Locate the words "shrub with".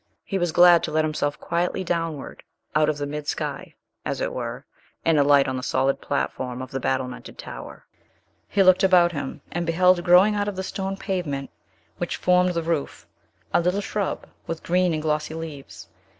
13.79-14.63